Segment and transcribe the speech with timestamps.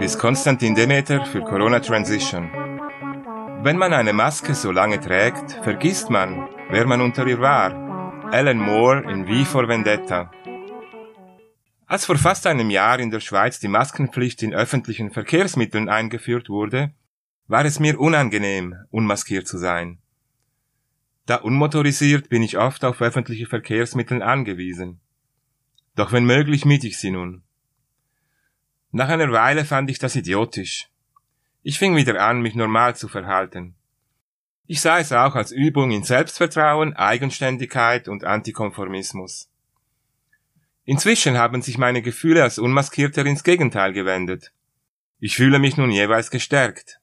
[0.00, 2.50] Ist Konstantin Demeter für Corona Transition.
[3.62, 7.74] Wenn man eine Maske so lange trägt, vergisst man, wer man unter ihr war.
[8.32, 10.30] Alan Moore in Wie vor Vendetta.
[11.84, 16.94] Als vor fast einem Jahr in der Schweiz die Maskenpflicht in öffentlichen Verkehrsmitteln eingeführt wurde,
[17.46, 19.98] war es mir unangenehm, unmaskiert zu sein.
[21.26, 25.00] Da unmotorisiert bin ich oft auf öffentliche Verkehrsmittel angewiesen.
[25.94, 27.42] Doch wenn möglich mied ich sie nun.
[28.92, 30.88] Nach einer Weile fand ich das idiotisch.
[31.62, 33.76] Ich fing wieder an, mich normal zu verhalten.
[34.66, 39.48] Ich sah es auch als Übung in Selbstvertrauen, Eigenständigkeit und Antikonformismus.
[40.84, 44.52] Inzwischen haben sich meine Gefühle als Unmaskierter ins Gegenteil gewendet.
[45.20, 47.00] Ich fühle mich nun jeweils gestärkt.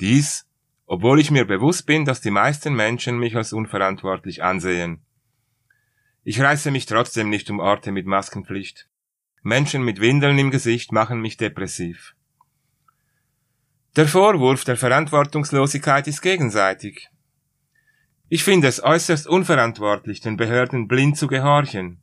[0.00, 0.46] Dies,
[0.86, 5.02] obwohl ich mir bewusst bin, dass die meisten Menschen mich als unverantwortlich ansehen.
[6.24, 8.87] Ich reiße mich trotzdem nicht um Orte mit Maskenpflicht.
[9.42, 12.14] Menschen mit Windeln im Gesicht machen mich depressiv.
[13.96, 17.08] Der Vorwurf der Verantwortungslosigkeit ist gegenseitig.
[18.28, 22.02] Ich finde es äußerst unverantwortlich, den Behörden blind zu gehorchen.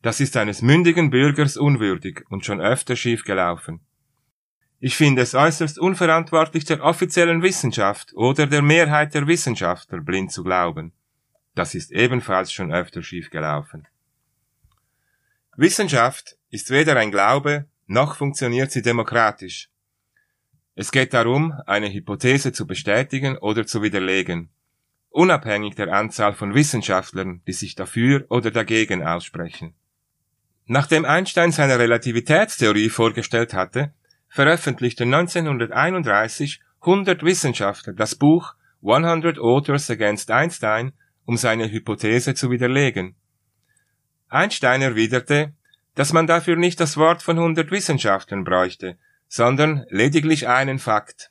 [0.00, 3.80] Das ist eines mündigen Bürgers unwürdig und schon öfter schiefgelaufen.
[4.80, 10.42] Ich finde es äußerst unverantwortlich, der offiziellen Wissenschaft oder der Mehrheit der Wissenschaftler blind zu
[10.42, 10.92] glauben.
[11.54, 13.86] Das ist ebenfalls schon öfter schiefgelaufen.
[15.62, 19.68] Wissenschaft ist weder ein Glaube, noch funktioniert sie demokratisch.
[20.74, 24.48] Es geht darum, eine Hypothese zu bestätigen oder zu widerlegen,
[25.10, 29.74] unabhängig der Anzahl von Wissenschaftlern, die sich dafür oder dagegen aussprechen.
[30.66, 33.94] Nachdem Einstein seine Relativitätstheorie vorgestellt hatte,
[34.28, 40.92] veröffentlichten 1931 100 Wissenschaftler das Buch 100 Authors Against Einstein,
[41.24, 43.14] um seine Hypothese zu widerlegen.
[44.32, 45.52] Einstein erwiderte,
[45.94, 48.96] dass man dafür nicht das Wort von 100 Wissenschaftlern bräuchte,
[49.28, 51.30] sondern lediglich einen Fakt.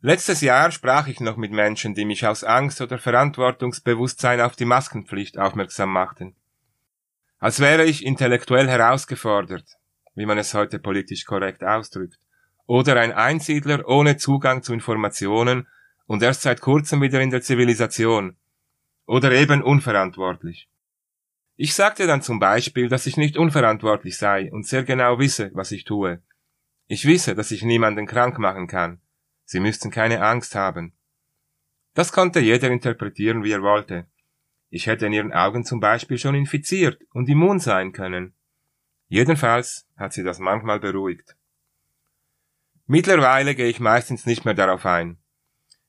[0.00, 4.64] Letztes Jahr sprach ich noch mit Menschen, die mich aus Angst oder Verantwortungsbewusstsein auf die
[4.64, 6.36] Maskenpflicht aufmerksam machten.
[7.38, 9.78] Als wäre ich intellektuell herausgefordert,
[10.14, 12.18] wie man es heute politisch korrekt ausdrückt,
[12.66, 15.66] oder ein Einsiedler ohne Zugang zu Informationen
[16.06, 18.36] und erst seit kurzem wieder in der Zivilisation,
[19.06, 20.68] oder eben unverantwortlich.
[21.56, 25.72] Ich sagte dann zum Beispiel, dass ich nicht unverantwortlich sei und sehr genau wisse, was
[25.72, 26.22] ich tue.
[26.86, 29.00] Ich wisse, dass ich niemanden krank machen kann.
[29.44, 30.92] Sie müssten keine Angst haben.
[31.94, 34.06] Das konnte jeder interpretieren, wie er wollte.
[34.68, 38.34] Ich hätte in ihren Augen zum Beispiel schon infiziert und immun sein können.
[39.08, 41.36] Jedenfalls hat sie das manchmal beruhigt.
[42.86, 45.16] Mittlerweile gehe ich meistens nicht mehr darauf ein.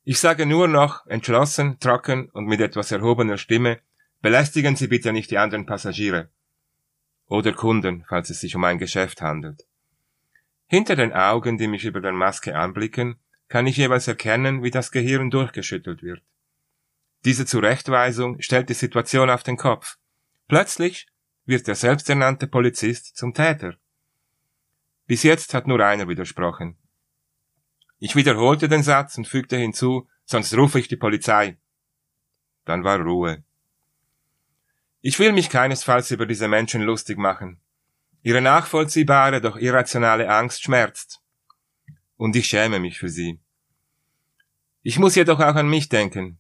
[0.04, 3.80] Ich sage nur noch, entschlossen, trocken und mit etwas erhobener Stimme,
[4.22, 6.30] belästigen Sie bitte nicht die anderen Passagiere.
[7.28, 9.68] Oder Kunden, falls es sich um ein Geschäft handelt.
[10.68, 14.92] Hinter den Augen, die mich über der Maske anblicken, kann ich jeweils erkennen, wie das
[14.92, 16.22] Gehirn durchgeschüttelt wird.
[17.26, 19.98] Diese Zurechtweisung stellt die Situation auf den Kopf.
[20.48, 21.08] Plötzlich
[21.46, 23.78] wird der selbsternannte Polizist zum Täter.
[25.08, 26.78] Bis jetzt hat nur einer widersprochen.
[28.00, 31.58] Ich wiederholte den Satz und fügte hinzu, sonst rufe ich die Polizei.
[32.66, 33.44] Dann war Ruhe.
[35.10, 37.62] Ich will mich keinesfalls über diese Menschen lustig machen.
[38.24, 41.22] Ihre nachvollziehbare, doch irrationale Angst schmerzt.
[42.18, 43.40] Und ich schäme mich für sie.
[44.82, 46.40] Ich muss jedoch auch an mich denken.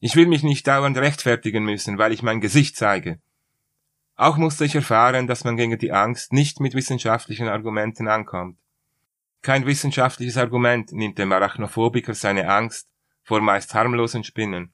[0.00, 3.20] Ich will mich nicht dauernd rechtfertigen müssen, weil ich mein Gesicht zeige.
[4.16, 8.58] Auch musste ich erfahren, dass man gegen die Angst nicht mit wissenschaftlichen Argumenten ankommt.
[9.40, 12.88] Kein wissenschaftliches Argument nimmt dem Arachnophobiker seine Angst
[13.22, 14.72] vor meist harmlosen Spinnen.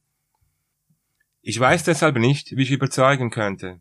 [1.46, 3.80] Ich weiß deshalb nicht, wie ich überzeugen könnte.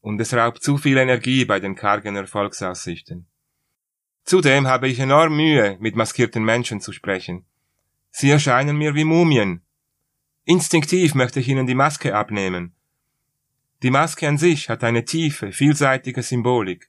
[0.00, 3.26] Und es raubt zu viel Energie bei den kargen Erfolgsaussichten.
[4.24, 7.46] Zudem habe ich enorm Mühe, mit maskierten Menschen zu sprechen.
[8.10, 9.62] Sie erscheinen mir wie Mumien,
[10.48, 12.72] Instinktiv möchte ich ihnen die Maske abnehmen.
[13.82, 16.88] Die Maske an sich hat eine tiefe, vielseitige Symbolik.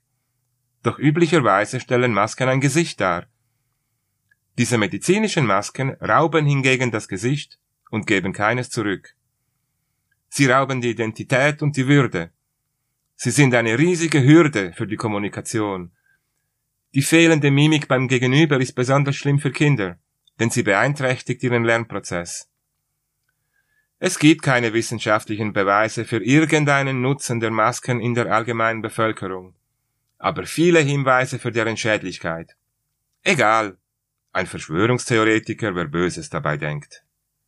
[0.84, 3.26] Doch üblicherweise stellen Masken ein Gesicht dar.
[4.60, 7.58] Diese medizinischen Masken rauben hingegen das Gesicht
[7.90, 9.17] und geben keines zurück.
[10.38, 12.30] Sie rauben die Identität und die Würde.
[13.16, 15.92] Sie sind eine riesige Hürde für die Kommunikation.
[16.94, 19.98] Die fehlende Mimik beim Gegenüber ist besonders schlimm für Kinder,
[20.40, 22.48] denn sie beeinträchtigt ihren Lernprozess.
[23.98, 29.56] Es gibt keine wissenschaftlichen Beweise für irgendeinen Nutzen der Masken in der allgemeinen Bevölkerung,
[30.20, 32.56] aber viele Hinweise für deren Schädlichkeit.
[33.24, 33.80] Egal,
[34.34, 37.07] ein Verschwörungstheoretiker, wer Böses dabei denkt.